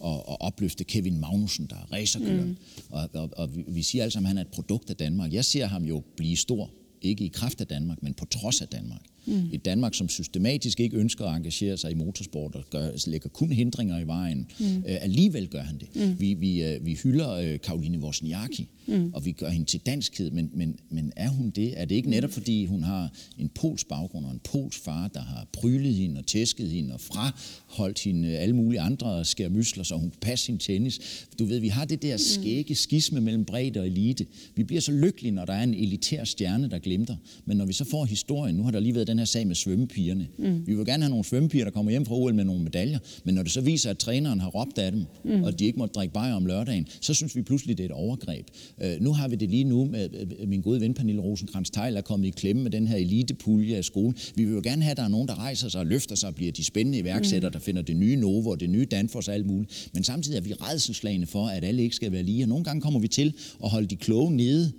[0.00, 2.48] og, og opløfte Kevin Magnussen, der er racerkøren.
[2.48, 2.56] Mm.
[2.90, 5.32] Og, og, og vi siger alle sammen, at han er et produkt af Danmark.
[5.32, 6.70] Jeg ser ham jo blive stor,
[7.02, 9.00] ikke i kraft af Danmark, men på trods af Danmark.
[9.26, 9.48] Mm.
[9.52, 13.52] Et Danmark, som systematisk ikke ønsker at engagere sig i motorsport og gør, lægger kun
[13.52, 14.46] hindringer i vejen.
[14.60, 14.76] Mm.
[14.76, 15.88] Uh, alligevel gør han det.
[15.94, 16.20] Mm.
[16.20, 19.10] Vi, vi, uh, vi hylder uh, Karoline Wozniacki, mm.
[19.14, 21.80] og vi gør hende til danskhed, men, men, men er hun det?
[21.80, 25.20] Er det ikke netop fordi, hun har en pols baggrund og en pols far, der
[25.20, 30.10] har prylet hende og tæsket hende og fraholdt hende alle mulige andre skærmysler, så hun
[30.10, 31.26] kan passe sin tennis?
[31.38, 32.18] Du ved, vi har det der mm.
[32.18, 34.26] skægge skisme mellem bredde og elite.
[34.56, 37.16] Vi bliver så lykkelige, når der er en elitær stjerne, der glimter.
[37.44, 39.54] Men når vi så får historien, nu har der lige været den her sag med
[39.54, 40.28] svømmepigerne.
[40.38, 40.66] Mm.
[40.66, 43.34] Vi vil gerne have nogle svømmepiger, der kommer hjem fra OL med nogle medaljer, men
[43.34, 45.42] når det så viser, at træneren har råbt af dem, mm.
[45.42, 47.94] og de ikke må drikke bajer om lørdagen, så synes vi pludselig, det er et
[47.94, 48.46] overgreb.
[48.78, 50.08] Uh, nu har vi det lige nu med
[50.42, 53.76] uh, min gode ven Pernille rosenkrantz teil er kommet i klemme med den her elitepulje
[53.76, 54.14] af skolen.
[54.34, 56.28] Vi vil jo gerne have, at der er nogen, der rejser sig og løfter sig
[56.28, 57.52] og bliver de spændende iværksættere, mm.
[57.52, 59.90] der finder det nye Novo og det nye Danfoss og alt muligt.
[59.94, 62.44] Men samtidig er vi redselslagende for, at alle ikke skal være lige.
[62.44, 64.72] Og nogle gange kommer vi til at holde de kloge nede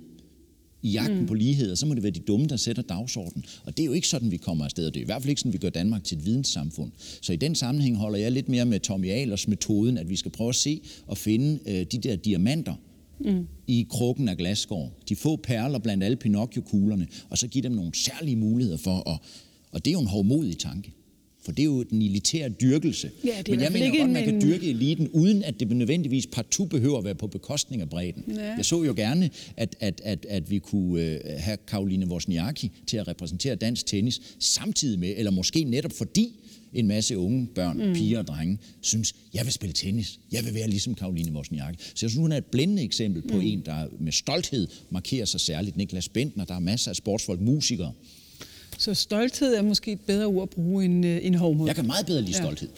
[0.82, 1.26] i jagten mm.
[1.26, 3.44] på lighed, og så må det være de dumme, der sætter dagsordenen.
[3.64, 5.40] Og det er jo ikke sådan, vi kommer afsted, det er i hvert fald ikke
[5.40, 6.92] sådan, vi gør Danmark til et videnssamfund.
[7.20, 10.30] Så i den sammenhæng holder jeg lidt mere med Tommy Ahlers metoden, at vi skal
[10.30, 12.74] prøve at se og finde øh, de der diamanter,
[13.20, 13.46] mm.
[13.66, 14.92] i krukken af glasskår.
[15.08, 19.18] De få perler blandt alle Pinocchio-kuglerne, og så give dem nogle særlige muligheder for at...
[19.72, 20.92] Og det er jo en hårdmodig tanke.
[21.44, 23.10] For det er jo den elitære dyrkelse.
[23.24, 26.98] Ja, Men jeg mener godt, man kan dyrke eliten, uden at det nødvendigvis partout behøver
[26.98, 28.24] at være på bekostning af bredden.
[28.28, 28.54] Ja.
[28.56, 32.96] Jeg så jo gerne, at, at, at, at vi kunne øh, have Karoline Wozniacki til
[32.96, 36.36] at repræsentere dansk tennis, samtidig med, eller måske netop fordi
[36.72, 37.94] en masse unge børn, mm.
[37.94, 41.78] piger og drenge, synes, jeg vil spille tennis, jeg vil være ligesom Karoline Wozniacki.
[41.78, 45.40] Så jeg synes, hun er et blændende eksempel på en, der med stolthed markerer sig
[45.40, 45.76] særligt.
[45.76, 47.92] Niklas Bentner, der er masser af sportsfolk, musikere.
[48.78, 51.66] Så stolthed er måske et bedre ord at bruge end, øh, end hovmod.
[51.66, 52.42] Jeg kan meget bedre lide Ja.
[52.42, 52.68] stolthed.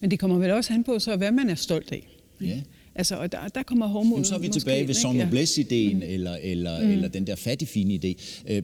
[0.00, 2.06] Men det kommer vel også an på, så hvad man er stolt af.
[2.40, 2.60] Ja.
[2.94, 5.00] Altså, og der, der kommer Jamen, så er vi måske tilbage ved ikke?
[5.00, 5.24] son Ja.
[5.24, 6.02] noblesse-ideen, mm.
[6.06, 6.90] eller, eller, mm.
[6.90, 8.14] eller den der fattigfine idé.
[8.48, 8.62] Øh,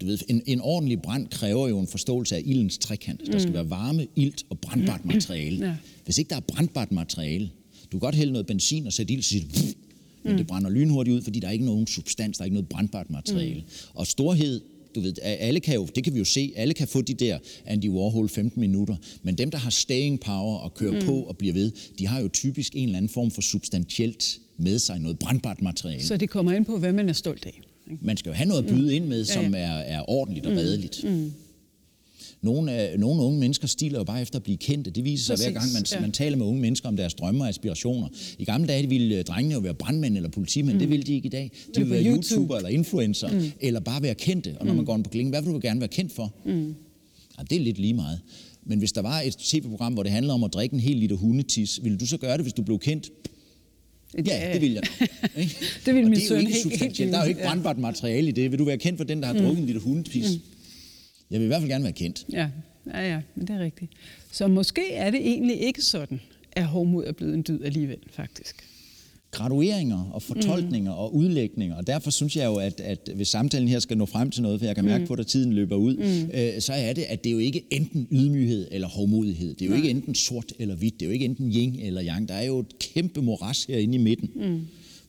[0.00, 3.20] du ved, en, en ordentlig brand kræver jo en forståelse af ildens trekant.
[3.32, 5.66] Der skal være varme, ilt og brandbart materiale.
[5.66, 5.74] Ja.
[6.04, 7.50] Hvis ikke der er brandbart materiale,
[7.84, 9.44] du kan godt hælde noget benzin og sætte ild, så siger
[10.22, 12.68] men det brænder lynhurtigt ud, fordi der er ikke nogen substans, der er ikke noget
[12.68, 13.64] brandbart materiale.
[13.94, 14.60] Og storhed,
[14.94, 17.38] du ved, alle kan jo, det kan vi jo se, alle kan få de der
[17.66, 21.06] Andy Warhol 15 minutter, men dem, der har staying power og kører mm.
[21.06, 24.78] på og bliver ved, de har jo typisk en eller anden form for substantielt med
[24.78, 26.04] sig, noget brandbart materiale.
[26.04, 27.60] Så det kommer ind på, hvad man er stolt af.
[27.90, 28.04] ikke?
[28.06, 30.52] Man skal jo have noget at byde ind med, som Ja, er, er ordentligt og
[30.52, 31.04] redeligt.
[32.42, 34.90] Nogle, af, nogle unge mennesker stiler jo bare efter at blive kendte.
[34.90, 36.00] Det viser sig hver Præcis, gang, man, ja.
[36.00, 38.08] man taler med unge mennesker om deres drømme og aspirationer.
[38.38, 40.74] I gamle dage ville øh, drengene jo være brandmænd eller politimænd.
[40.74, 40.78] Mm.
[40.80, 41.50] Det vil de ikke i dag.
[41.66, 42.16] De det vil være YouTube?
[42.34, 43.50] YouTuber eller influencer, mm.
[43.60, 44.56] eller bare være kendte.
[44.60, 46.34] Og når man går ind på klingen, hvad vil du gerne være kendt for?
[46.44, 46.74] Mm.
[47.38, 48.20] Ja, det er lidt lige meget.
[48.64, 51.16] Men hvis der var et tv-program, hvor det handler om at drikke en hel liter
[51.16, 53.10] hundetis, ville du så gøre det, hvis du blev kendt?
[54.26, 54.82] Ja, det vil jeg.
[55.38, 55.54] Ikke?
[55.86, 58.50] Det Og min er søn ikke helt- Der er jo ikke brandbart materiale i det.
[58.50, 60.26] Vil du være kendt for den, der har drukket en liter hundepis?
[61.30, 62.26] Jeg vil i hvert fald gerne være kendt.
[62.32, 62.48] Ja,
[62.86, 63.92] ja, ja, men det er rigtigt.
[64.32, 66.20] Så måske er det egentlig ikke sådan,
[66.52, 68.64] at hovmod er blevet en dyd alligevel, faktisk.
[69.30, 70.98] gradueringer og fortolkninger mm.
[70.98, 74.30] og udlægninger, og derfor synes jeg jo, at, at hvis samtalen her skal nå frem
[74.30, 76.30] til noget, for jeg kan mærke på, at tiden løber ud, mm.
[76.34, 79.54] øh, så er det, at det er jo ikke enten ydmyghed eller hovmodighed.
[79.54, 80.94] Det er jo ikke enten sort eller hvidt.
[80.94, 82.28] Det er jo ikke enten yin eller yang.
[82.28, 84.60] Der er jo et kæmpe moras herinde i midten, mm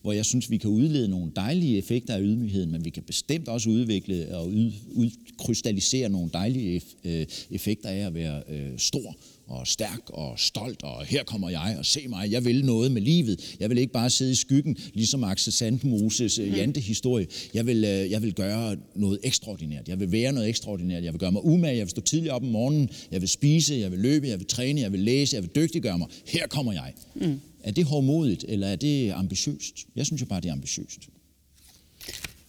[0.02, 3.48] hvor jeg synes, vi kan udlede nogle dejlige effekter af ydmygheden, men vi kan bestemt
[3.48, 4.48] også udvikle og
[4.92, 9.16] udkrystallisere nogle dejlige øh, effekter af at være øh, stor
[9.50, 13.02] og stærk og stolt, og her kommer jeg, og se mig, jeg vil noget med
[13.02, 13.56] livet.
[13.60, 17.28] Jeg vil ikke bare sidde i skyggen, ligesom Axel Sandmoses øh, Jante-historie.
[17.54, 19.88] Jeg vil, øh, jeg vil gøre noget ekstraordinært.
[19.88, 21.04] Jeg vil være noget ekstraordinært.
[21.04, 21.78] Jeg vil gøre mig umage.
[21.78, 22.90] Jeg vil stå tidligt op om morgenen.
[23.12, 25.98] Jeg vil spise, jeg vil løbe, jeg vil træne, jeg vil læse, jeg vil dygtiggøre
[25.98, 26.08] mig.
[26.28, 26.94] Her kommer jeg.
[27.16, 27.40] Mm.
[27.64, 29.86] Er det hårdmodigt, eller er det ambitiøst?
[29.96, 31.10] Jeg synes jo bare, det er ambitiøst.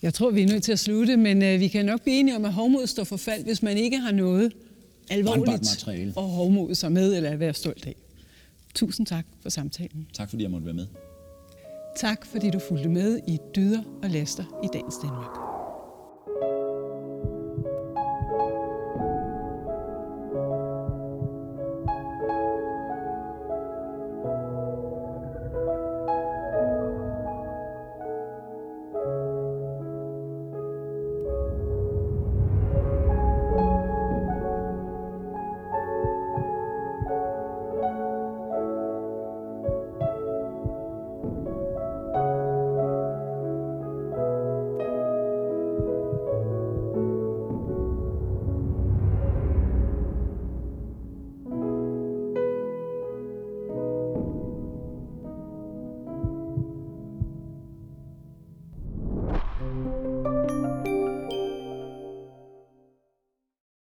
[0.03, 2.37] Jeg tror, vi er nødt til at slutte, men øh, vi kan nok blive enige
[2.37, 4.53] om, at hovmod står for fald, hvis man ikke har noget
[5.11, 6.13] alvorligt materiale.
[6.17, 7.95] og hovmod sig med eller at være stolt af.
[8.75, 10.07] Tusind tak for samtalen.
[10.13, 10.87] Tak fordi jeg måtte være med.
[11.97, 15.40] Tak fordi du fulgte med i Dyder og Laster i dagens Danmark.